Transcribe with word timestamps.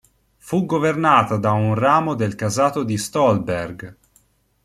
Fu 0.37 0.65
governata 0.65 1.37
da 1.37 1.51
un 1.51 1.75
ramo 1.75 2.15
del 2.15 2.33
casato 2.33 2.81
di 2.83 2.97
Stolberg. 2.97 3.95